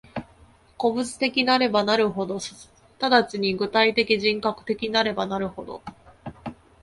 [0.77, 2.67] 個物的なればなるほど、即
[3.29, 5.83] ち具体的人格的なればなるほど、